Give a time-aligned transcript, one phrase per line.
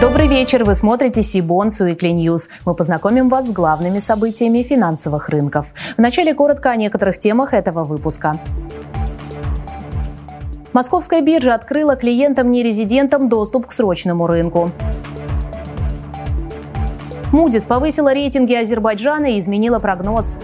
[0.00, 0.62] Добрый вечер.
[0.62, 2.48] Вы смотрите Cbonds Weekly News.
[2.64, 5.72] Мы познакомим вас с главными событиями финансовых рынков.
[5.96, 8.38] Вначале коротко о некоторых темах этого выпуска.
[10.72, 14.70] Московская биржа открыла клиентам-нерезидентам доступ к срочному рынку.
[17.32, 20.38] Moody's повысила рейтинги Азербайджана и изменила прогноз.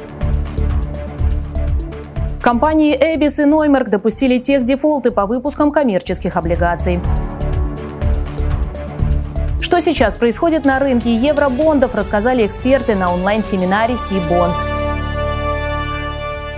[2.42, 6.98] Компании Эбис и Ноймарк допустили тех дефолты по выпускам коммерческих облигаций.
[9.64, 14.62] Что сейчас происходит на рынке евробондов, рассказали эксперты на онлайн-семинаре Сибонс.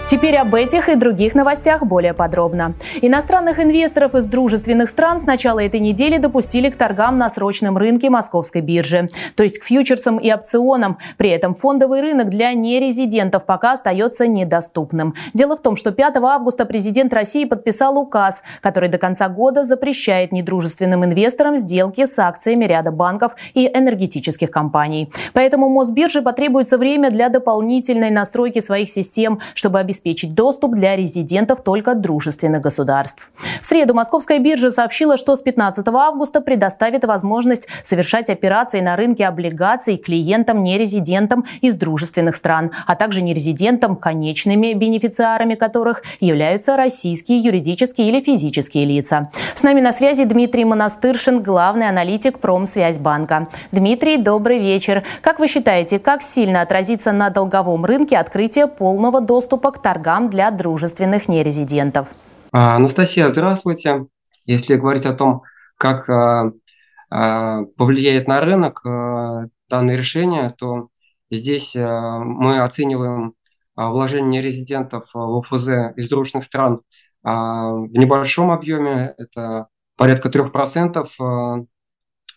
[0.09, 2.75] Теперь об этих и других новостях более подробно.
[3.03, 8.09] Иностранных инвесторов из дружественных стран с начала этой недели допустили к торгам на срочном рынке
[8.09, 10.99] московской биржи, то есть к фьючерсам и опционам.
[11.17, 15.15] При этом фондовый рынок для нерезидентов пока остается недоступным.
[15.35, 20.31] Дело в том, что 5 августа президент России подписал указ, который до конца года запрещает
[20.31, 25.11] недружественным инвесторам сделки с акциями ряда банков и энергетических компаний.
[25.33, 31.63] Поэтому Мосбирже потребуется время для дополнительной настройки своих систем, чтобы обеспечить обеспечить доступ для резидентов
[31.63, 33.31] только дружественных государств.
[33.61, 39.27] В среду Московская биржа сообщила, что с 15 августа предоставит возможность совершать операции на рынке
[39.27, 48.21] облигаций клиентам-нерезидентам из дружественных стран, а также нерезидентам, конечными бенефициарами которых являются российские юридические или
[48.21, 49.31] физические лица.
[49.55, 53.49] С нами на связи Дмитрий Монастыршин, главный аналитик Промсвязьбанка.
[53.73, 55.05] Дмитрий, добрый вечер.
[55.23, 60.51] Как вы считаете, как сильно отразится на долговом рынке открытие полного доступа к торгам для
[60.51, 62.09] дружественных нерезидентов.
[62.51, 64.07] А, Анастасия, здравствуйте.
[64.45, 65.43] Если говорить о том,
[65.77, 66.51] как а,
[67.09, 68.81] а, повлияет на рынок
[69.69, 70.89] данное решение, то
[71.31, 73.35] здесь мы оцениваем
[73.77, 76.81] вложение нерезидентов в ОФЗ из дружных стран
[77.23, 81.67] в небольшом объеме, это порядка 3%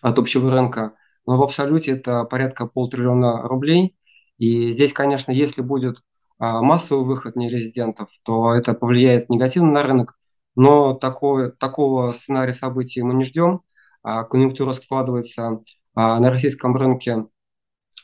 [0.02, 0.94] от общего рынка,
[1.26, 3.96] но в абсолюте это порядка полтриллиона рублей.
[4.38, 5.98] И здесь, конечно, если будет
[6.40, 10.18] массовый выход нерезидентов, то это повлияет негативно на рынок.
[10.56, 13.62] Но такого, такого сценария событий мы не ждем.
[14.04, 15.62] А, конъюнктура складывается
[15.96, 17.28] а, на российском рынке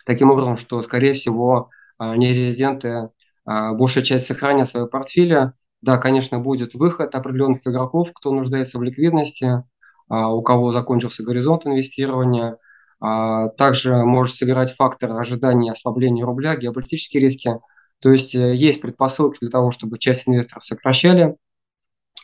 [0.05, 1.69] таким образом, что, скорее всего,
[1.99, 3.09] нерезиденты
[3.45, 5.53] большая часть сохранят свои портфели.
[5.81, 9.63] Да, конечно, будет выход определенных игроков, кто нуждается в ликвидности,
[10.09, 12.57] у кого закончился горизонт инвестирования.
[12.99, 17.59] Также может сыграть фактор ожидания ослабления рубля, геополитические риски–
[17.99, 21.35] то есть э, есть предпосылки для того, чтобы часть инвесторов сокращали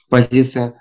[0.10, 0.74] позиции,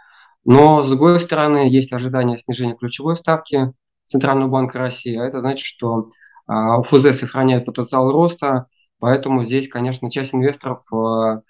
[0.44, 3.72] но с другой стороны есть ожидание снижения ключевой ставки
[4.04, 6.10] Центрального банка России, а это значит, что
[6.46, 8.66] а, ФЗ сохраняет потенциал роста,
[8.98, 11.42] поэтому здесь, конечно, часть инвесторов э,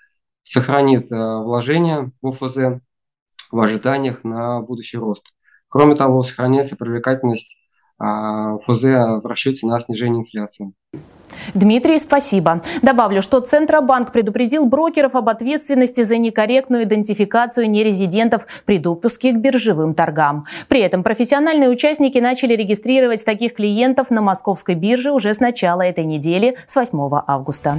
[0.42, 2.82] сохранит э, вложения в ФЗ
[3.50, 5.24] в ожиданиях на будущий рост.
[5.68, 7.56] Кроме того, сохраняется привлекательность
[8.00, 10.72] ФЗ в расчете на снижение инфляции.
[11.54, 12.62] Дмитрий, спасибо.
[12.82, 19.94] Добавлю, что Центробанк предупредил брокеров об ответственности за некорректную идентификацию нерезидентов при допуске к биржевым
[19.94, 20.46] торгам.
[20.68, 26.04] При этом профессиональные участники начали регистрировать таких клиентов на московской бирже уже с начала этой
[26.04, 27.78] недели, с 8 августа.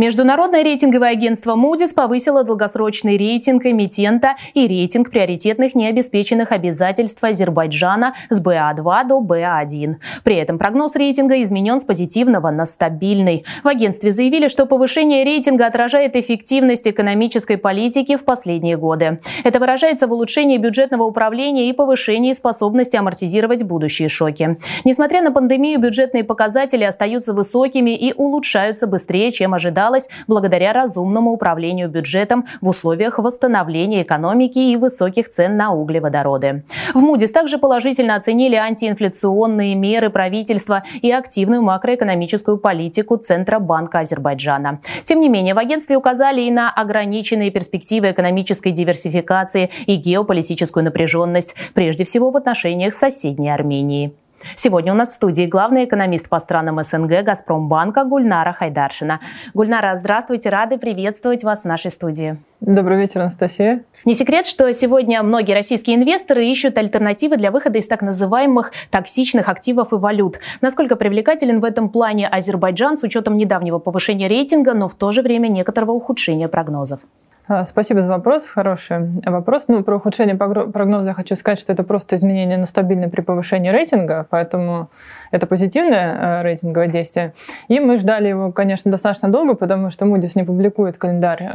[0.00, 8.42] Международное рейтинговое агентство Moody's повысило долгосрочный рейтинг эмитента и рейтинг приоритетных необеспеченных обязательств Азербайджана с
[8.42, 9.96] БА2 до БА1.
[10.24, 13.44] При этом прогноз рейтинга изменен с позитивного на стабильный.
[13.62, 19.20] В агентстве заявили, что повышение рейтинга отражает эффективность экономической политики в последние годы.
[19.44, 24.56] Это выражается в улучшении бюджетного управления и повышении способности амортизировать будущие шоки.
[24.86, 31.32] Несмотря на пандемию, бюджетные показатели остаются высокими и улучшаются быстрее, чем ожидалось ожидалось благодаря разумному
[31.32, 36.64] управлению бюджетом в условиях восстановления экономики и высоких цен на углеводороды.
[36.94, 44.80] В Мудис также положительно оценили антиинфляционные меры правительства и активную макроэкономическую политику Центробанка Азербайджана.
[45.04, 51.54] Тем не менее, в агентстве указали и на ограниченные перспективы экономической диверсификации и геополитическую напряженность,
[51.74, 54.12] прежде всего в отношениях с соседней Арменией.
[54.56, 59.20] Сегодня у нас в студии главный экономист по странам СНГ «Газпромбанка» Гульнара Хайдаршина.
[59.54, 62.38] Гульнара, здравствуйте, рады приветствовать вас в нашей студии.
[62.60, 63.84] Добрый вечер, Анастасия.
[64.04, 69.48] Не секрет, что сегодня многие российские инвесторы ищут альтернативы для выхода из так называемых токсичных
[69.48, 70.38] активов и валют.
[70.60, 75.22] Насколько привлекателен в этом плане Азербайджан с учетом недавнего повышения рейтинга, но в то же
[75.22, 77.00] время некоторого ухудшения прогнозов?
[77.52, 79.64] А, спасибо за вопрос, хороший вопрос.
[79.66, 83.70] Ну, про ухудшение прогноза я хочу сказать, что это просто изменение на стабильный при повышении
[83.70, 84.88] рейтинга, поэтому
[85.30, 87.32] это позитивное рейтинговое действие.
[87.68, 91.48] И мы ждали его, конечно, достаточно долго, потому что Moody's не публикует календарь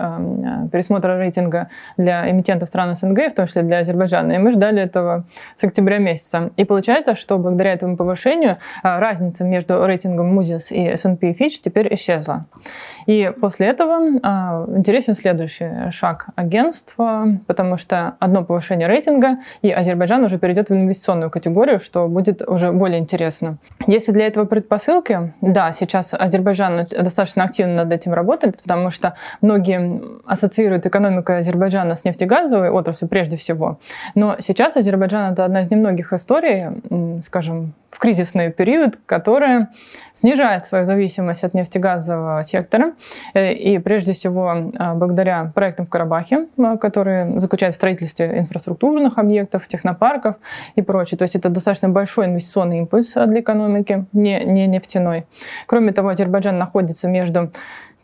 [0.72, 4.34] пересмотра рейтинга для эмитентов стран СНГ, в том числе для Азербайджана.
[4.34, 5.26] И мы ждали этого
[5.56, 6.50] с октября месяца.
[6.58, 11.94] И получается, что благодаря этому повышению разница между рейтингом Moody's и S&P и Fitch теперь
[11.94, 12.46] исчезла.
[13.06, 14.08] И после этого
[14.76, 21.30] интересен следующий шаг агентства, потому что одно повышение рейтинга, и Азербайджан уже перейдет в инвестиционную
[21.30, 23.58] категорию, что будет уже более интересно.
[23.88, 30.02] Если для этого предпосылки, да, сейчас Азербайджан достаточно активно над этим работает, потому что многие
[30.26, 33.80] ассоциируют экономику Азербайджана с нефтегазовой отраслью прежде всего.
[34.16, 39.70] Но сейчас Азербайджан это одна из немногих историй, скажем, в кризисный период, которая
[40.14, 42.94] снижает свою зависимость от нефтегазового сектора.
[43.34, 49.18] Э, и прежде всего э, благодаря проектам в Карабахе, э, которые заключаются в строительстве инфраструктурных
[49.18, 50.36] объектов, технопарков
[50.76, 51.18] и прочее.
[51.18, 53.55] То есть это достаточно большой инвестиционный импульс для экономики,
[54.14, 55.26] не, не нефтяной.
[55.66, 57.52] Кроме того, Азербайджан находится между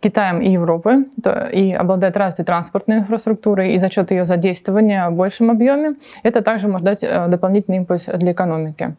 [0.01, 1.05] Китаем и Европой
[1.51, 6.67] и обладает развитой транспортной инфраструктурой, и за счет ее задействования в большем объеме это также
[6.67, 8.95] может дать дополнительный импульс для экономики.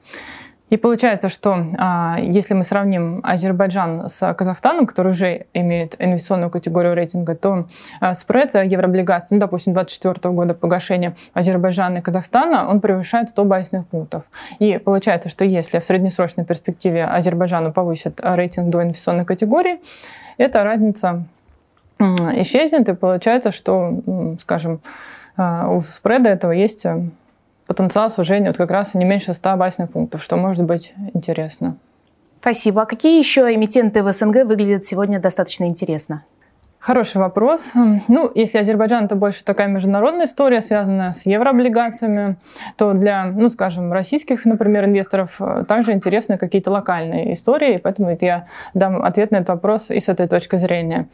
[0.73, 6.95] И получается, что а, если мы сравним Азербайджан с Казахстаном, который уже имеет инвестиционную категорию
[6.95, 7.67] рейтинга, то
[8.01, 13.87] а, спред еврооблигаций, ну, допустим, 2024 года погашения Азербайджана и Казахстана, он превышает 100 базисных
[13.87, 14.23] пунктов.
[14.61, 19.79] И получается, что если в среднесрочной перспективе Азербайджану повысят рейтинг до инвестиционной категории,
[20.39, 21.25] эта разница
[22.01, 24.01] исчезнет, и получается, что,
[24.41, 24.81] скажем,
[25.37, 26.87] а, у спреда этого есть
[27.73, 31.77] потенциал сужения вот как раз не меньше 100 базисных пунктов, что может быть интересно.
[32.41, 32.83] Спасибо.
[32.83, 36.25] А какие еще эмитенты в СНГ выглядят сегодня достаточно интересно?
[36.79, 37.71] Хороший вопрос.
[38.09, 42.37] Ну, если Азербайджан это больше такая международная история, связанная с еврооблигациями,
[42.77, 48.47] то для, ну, скажем, российских, например, инвесторов э, также интересны какие-то локальные истории, поэтому я
[48.75, 51.07] дам ответ на этот вопрос и с этой точки зрения.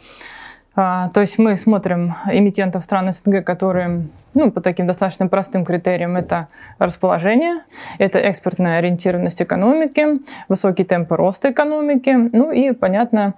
[0.80, 4.04] А, то есть мы смотрим эмитентов стран СНГ, которые
[4.34, 6.46] ну, по таким достаточно простым критериям это
[6.78, 7.62] расположение,
[7.98, 13.34] это экспортная ориентированность экономики, высокие темпы роста экономики, ну и, понятно,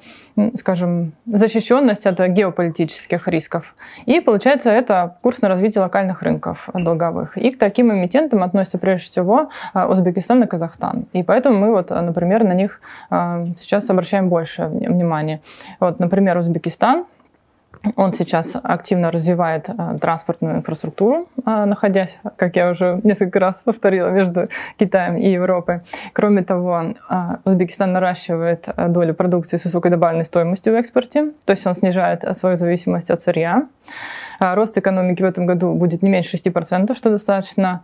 [0.55, 3.75] скажем, защищенность от геополитических рисков.
[4.05, 7.39] И, получается, это курс на развитие локальных рынков долговых.
[7.39, 11.07] И к таким эмитентам относятся прежде всего а, Узбекистан и Казахстан.
[11.15, 15.41] И поэтому мы, вот, например, на них а, сейчас обращаем больше внимания.
[15.79, 17.07] Вот, например, Узбекистан–
[17.97, 24.09] он сейчас активно развивает э, транспортную инфраструктуру, э, находясь, как я уже несколько раз повторила,
[24.09, 24.45] между
[24.79, 25.81] Китаем и Европой.
[26.13, 31.67] Кроме того, э, Узбекистан наращивает долю продукции с высокой добавленной стоимостью в экспорте, то есть
[31.67, 33.67] он снижает свою зависимость от сырья.
[34.41, 37.83] Рост экономики в этом году будет не меньше 6%, что достаточно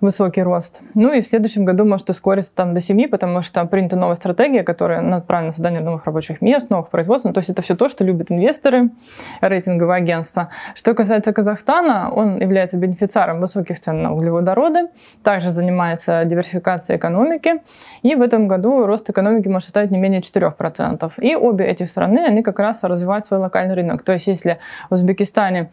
[0.00, 0.82] высокий рост.
[0.94, 4.62] Ну и в следующем году может ускориться там до 7, потому что принята новая стратегия,
[4.62, 7.26] которая направлена на создание новых рабочих мест, новых производств.
[7.26, 8.90] Ну, то есть это все то, что любят инвесторы,
[9.40, 10.50] рейтинговые агентства.
[10.74, 14.88] Что касается Казахстана, он является бенефициаром высоких цен на углеводороды,
[15.22, 17.62] также занимается диверсификацией экономики,
[18.02, 21.12] и в этом году рост экономики может составить не менее 4%.
[21.18, 24.02] И обе эти страны, они как раз развивают свой локальный рынок.
[24.02, 24.58] То есть если
[24.90, 25.70] в Узбекистане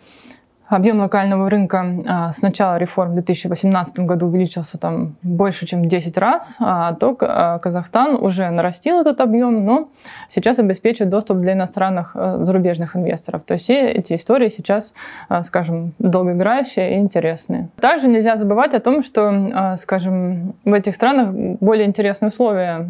[0.68, 5.86] Объем локального рынка а, с начала реформ в 2018 году увеличился там больше, чем в
[5.86, 9.90] 10 раз, а, то а, Казахстан уже нарастил этот объем, но
[10.28, 13.44] сейчас обеспечивает доступ для иностранных зарубежных инвесторов.
[13.46, 14.94] То есть эти истории сейчас,
[15.44, 17.70] скажем, долгоиграющие и интересные.
[17.80, 22.90] Также нельзя забывать о том, что, скажем, в этих странах более интересные условия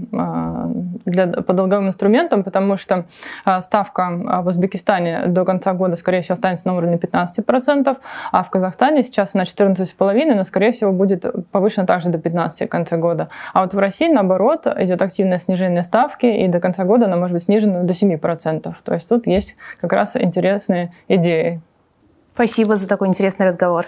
[1.05, 3.05] для, по долговым инструментам, потому что
[3.61, 7.64] ставка в Узбекистане до конца года, скорее всего, останется на уровне 15%,
[8.31, 12.69] а в Казахстане сейчас на 14,5%, но, скорее всего, будет повышено также до 15% в
[12.69, 13.29] конце года.
[13.53, 17.34] А вот в России, наоборот, идет активное снижение ставки, и до конца года она может
[17.34, 18.74] быть снижена до 7%.
[18.84, 21.62] То есть тут есть как раз интересные идеи.
[22.34, 23.88] Спасибо за такой интересный разговор.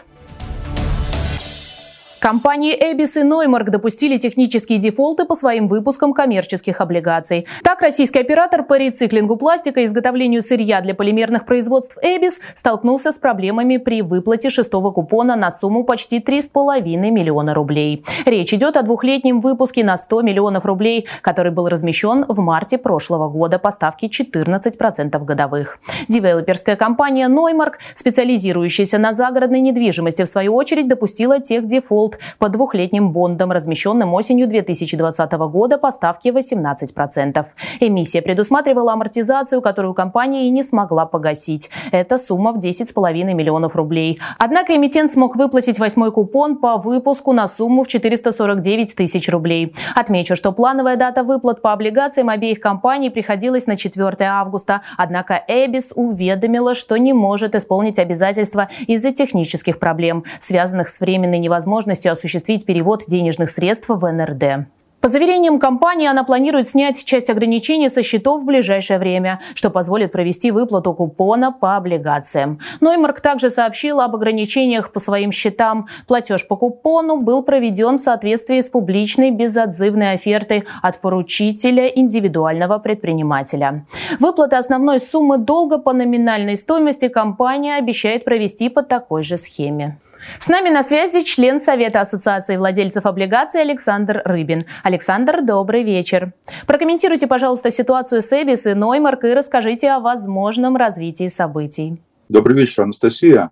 [2.20, 7.46] Компании Эбис и Ноймарк допустили технические дефолты по своим выпускам коммерческих облигаций.
[7.64, 13.20] Так, российский оператор по рециклингу пластика и изготовлению сырья для полимерных производств Эбис столкнулся с
[13.20, 16.82] проблемами при выплате шестого купона на сумму почти 3,5
[17.12, 18.04] миллиона рублей.
[18.26, 23.30] Речь идет о двухлетнем выпуске на 100 миллионов рублей, который был размещен в марте прошлого
[23.30, 25.80] года по ставке 14% годовых.
[26.08, 32.50] Девелоперская компания Ноймарк, специализирующаяся на загородной недвижимости, в свою очередь допустила тех дефолт дефолт по
[32.50, 37.46] двухлетним бондам, размещенным осенью 2020 года по ставке 18%.
[37.80, 41.70] Эмиссия предусматривала амортизацию, которую компания и не смогла погасить.
[41.92, 44.20] Это сумма в 10,5 миллионов рублей.
[44.38, 49.74] Однако эмитент смог выплатить восьмой купон по выпуску на сумму в 449 тысяч рублей.
[49.96, 54.82] Отмечу, что плановая дата выплат по облигациям обеих компаний приходилась на 4 августа.
[54.98, 61.97] Однако Эбис уведомила, что не может исполнить обязательства из-за технических проблем, связанных с временной невозможностью
[62.06, 64.68] осуществить перевод денежных средств в НРД.
[65.00, 70.12] По заверениям компании, она планирует снять часть ограничений со счетов в ближайшее время, что позволит
[70.12, 72.60] провести выплату купона по облигациям.
[72.82, 75.88] Ноймарк также сообщил об ограничениях по своим счетам.
[76.08, 83.86] Платеж по купону был проведен в соответствии с публичной безотзывной офертой от поручителя индивидуального предпринимателя.
[84.20, 90.00] Выплаты основной суммы долга по номинальной стоимости компания обещает провести по такой же схеме.
[90.40, 94.66] С нами на связи член Совета Ассоциации владельцев облигаций Александр Рыбин.
[94.84, 96.34] Александр, добрый вечер.
[96.66, 102.02] Прокомментируйте, пожалуйста, ситуацию с Эбис и Ноймарк и расскажите о возможном развитии событий.
[102.30, 103.52] Добрый вечер, Анастасия.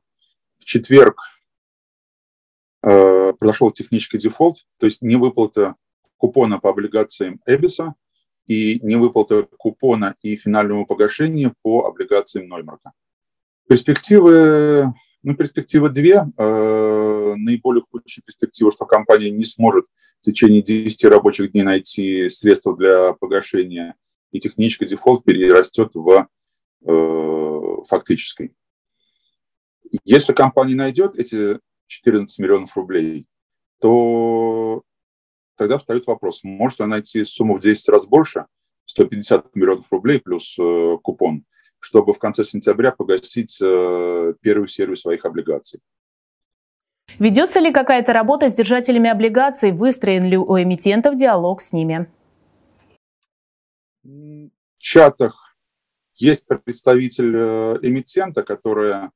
[0.59, 1.19] В четверг
[2.83, 5.75] э, произошел технический дефолт, то есть не выплата
[6.17, 7.95] купона по облигациям Эбиса
[8.47, 12.91] и не выплата купона и финального погашения по облигациям Ноймарка.
[13.67, 14.93] Перспективы
[15.25, 16.23] ну, перспектива две.
[16.37, 19.85] Э, наиболее худшая перспектива, что компания не сможет
[20.21, 23.95] в течение 10 рабочих дней найти средства для погашения,
[24.31, 26.27] и технический дефолт перерастет в
[26.85, 28.53] э, фактический.
[30.03, 33.25] Если компания найдет эти 14 миллионов рублей,
[33.81, 34.83] то
[35.55, 38.45] тогда встает вопрос, может она найти сумму в 10 раз больше,
[38.85, 41.45] 150 миллионов рублей плюс э, купон,
[41.79, 45.79] чтобы в конце сентября погасить э, первую серию своих облигаций.
[47.19, 49.71] Ведется ли какая-то работа с держателями облигаций?
[49.71, 52.07] Выстроен ли у эмитентов диалог с ними?
[54.03, 55.57] В чатах
[56.15, 59.11] есть представитель э, эмитента, которая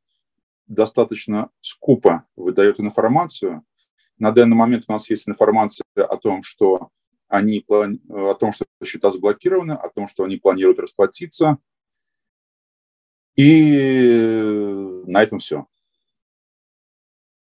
[0.67, 3.63] достаточно скупо выдает информацию.
[4.17, 6.89] На данный момент у нас есть информация о том, что
[7.27, 11.57] они о том, что счета заблокированы, о том, что они планируют расплатиться,
[13.39, 15.65] и на этом все.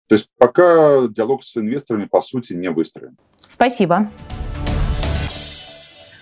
[0.07, 3.17] То есть пока диалог с инвесторами, по сути, не выстроен.
[3.39, 4.11] Спасибо.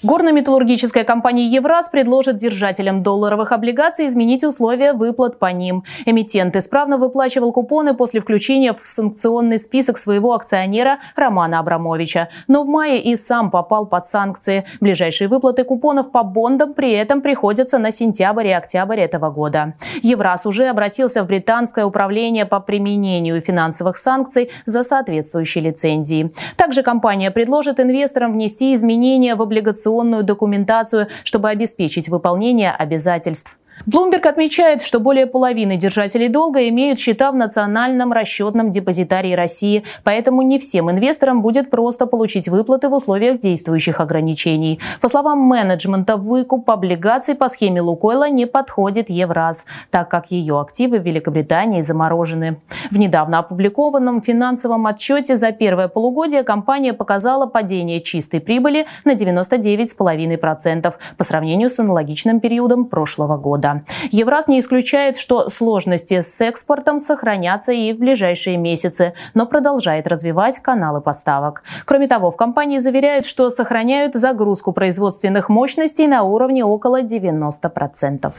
[0.02, 5.84] Горно-металлургическая компания «Евраз» предложит держателям долларовых облигаций изменить условия выплат по ним.
[6.06, 12.30] Эмитент исправно выплачивал купоны после включения в санкционный список своего акционера Романа Абрамовича.
[12.48, 14.64] Но в мае и сам попал под санкции.
[14.80, 19.74] Ближайшие выплаты купонов по бондам при этом приходятся на сентябрь и октябрь этого года.
[20.02, 26.34] «Евраз» уже обратился в британское управление по применению финансовых санкций за соответствующей лицензией.
[26.56, 33.59] Также компания предложит инвесторам внести изменения в облигационные инвестиционную документацию, чтобы обеспечить выполнение обязательств.
[33.86, 40.42] Bloomberg отмечает, что более половины держателей долга имеют счета в Национальном расчетном депозитарии России, поэтому
[40.42, 44.80] не всем инвесторам будет просто получить выплаты в условиях действующих ограничений.
[45.00, 51.00] По словам менеджмента, выкуп облигаций по схеме Лукойла не подходит Евраз, так как ее активы
[51.00, 52.60] в Великобритании заморожены.
[52.92, 60.94] В недавно опубликованном финансовом отчете за первое полугодие компания показала падение чистой прибыли на 99,5%
[61.18, 63.84] по сравнению с аналогичным периодом прошлого года года.
[64.12, 70.60] Евраз не исключает, что сложности с экспортом сохранятся и в ближайшие месяцы, но продолжает развивать
[70.60, 71.64] каналы поставок.
[71.86, 78.34] Кроме того, в компании заверяют, что сохраняют загрузку производственных мощностей на уровне около 90%.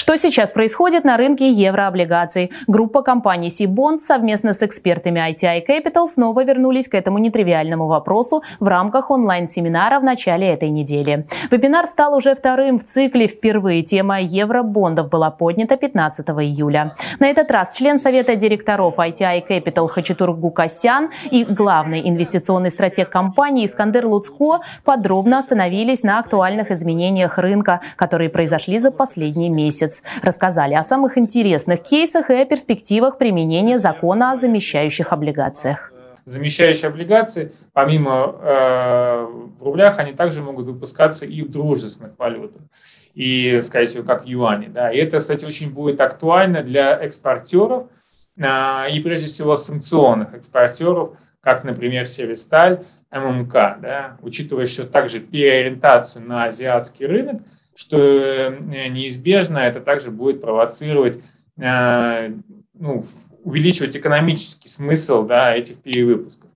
[0.00, 2.50] Что сейчас происходит на рынке еврооблигаций?
[2.66, 8.66] Группа компаний Сибон совместно с экспертами ITI Capital снова вернулись к этому нетривиальному вопросу в
[8.66, 11.26] рамках онлайн-семинара в начале этой недели.
[11.50, 13.28] Вебинар стал уже вторым в цикле.
[13.28, 16.94] Впервые тема евробондов была поднята 15 июля.
[17.18, 23.66] На этот раз член Совета директоров ITI Capital Хачатур Гукасян и главный инвестиционный стратег компании
[23.66, 29.89] Искандер Луцко подробно остановились на актуальных изменениях рынка, которые произошли за последний месяц.
[30.22, 35.92] Рассказали о самых интересных кейсах и о перспективах применения закона о замещающих облигациях.
[36.24, 39.26] Замещающие облигации, помимо э,
[39.58, 42.62] в рублях, они также могут выпускаться и в дружественных валютах.
[43.14, 44.66] И, скорее всего, как юани.
[44.66, 44.90] Да.
[44.90, 47.88] И это, кстати, очень будет актуально для экспортеров,
[48.36, 56.24] э, и прежде всего санкционных экспортеров, как, например, Севисталь, ММК, да, учитывая еще также переориентацию
[56.24, 57.42] на азиатский рынок,
[57.80, 61.18] что э, неизбежно это также будет провоцировать
[61.58, 62.30] э,
[62.74, 63.04] ну,
[63.42, 66.50] увеличивать экономический смысл да, этих перевыпусков.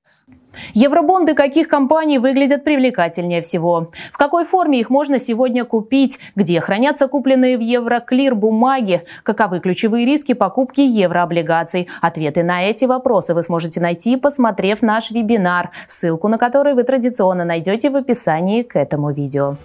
[0.75, 3.91] Евробонды каких компаний выглядят привлекательнее всего?
[4.13, 6.21] В какой форме их можно сегодня купить?
[6.37, 9.03] Где хранятся купленные в Евроклир бумаги?
[9.23, 11.89] Каковы ключевые риски покупки еврооблигаций?
[12.03, 17.45] Ответы на эти вопросы вы сможете найти, посмотрев наш вебинар, ссылку на который вы традиционно
[17.45, 19.57] найдете в описании к этому видео.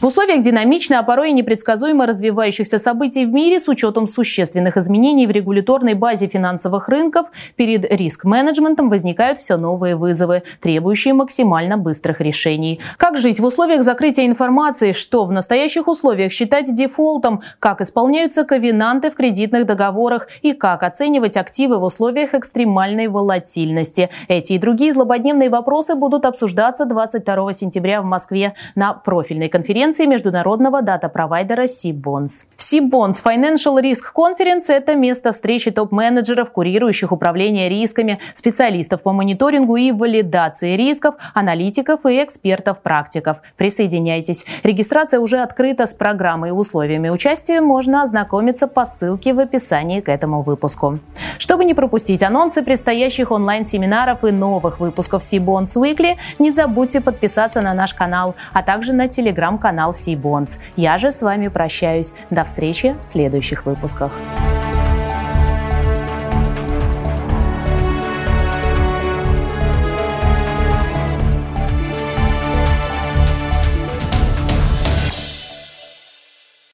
[0.00, 5.26] В условиях динамично, а порой и непредсказуемо развивающихся событий в мире с учетом существенных изменений
[5.26, 12.80] в регуляторной базе финансовых рынков перед риск-менеджментом возникают все новые вызовы, требующие максимально быстрых решений.
[12.96, 19.10] Как жить в условиях закрытия информации, что в настоящих условиях считать дефолтом, как исполняются ковенанты
[19.10, 24.08] в кредитных договорах и как оценивать активы в условиях экстремальной волатильности.
[24.28, 30.06] Эти и другие злободневные вопросы будут обсуждаться 22 сентября в Москве на профильной конференции конференции
[30.06, 32.46] международного дата-провайдера C-Bonds.
[32.56, 39.90] C-Bonds Financial Risk Conference– это место встречи топ-менеджеров, курирующих управление рисками, специалистов по мониторингу и
[39.90, 43.38] валидации рисков, аналитиков и экспертов-практиков.
[43.56, 44.46] Присоединяйтесь.
[44.62, 47.60] Регистрация уже открыта с программой и условиями участия.
[47.60, 51.00] Можно ознакомиться по ссылке в описании к этому выпуску.
[51.38, 57.74] Чтобы не пропустить анонсы предстоящих онлайн-семинаров и новых выпусков C-Bonds Weekly, не забудьте подписаться на
[57.74, 60.58] наш канал, а также на телеграм-канал канал Bonds.
[60.76, 62.12] Я же с вами прощаюсь.
[62.30, 64.12] До встречи в следующих выпусках.